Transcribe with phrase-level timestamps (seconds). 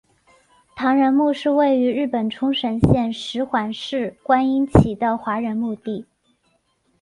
[0.75, 6.07] 唐人墓是位于日本冲绳县石垣市观音崎的华人墓地。